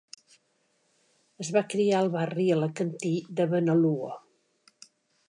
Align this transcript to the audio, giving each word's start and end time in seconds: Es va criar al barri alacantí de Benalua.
Es 1.43 1.51
va 1.57 1.63
criar 1.73 1.99
al 1.99 2.09
barri 2.15 2.45
alacantí 2.57 3.13
de 3.41 3.47
Benalua. 3.53 4.11